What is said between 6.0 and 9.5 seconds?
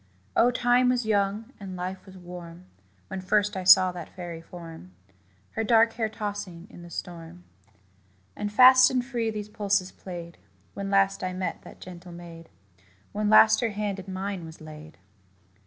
tossing in the storm. And fast and free these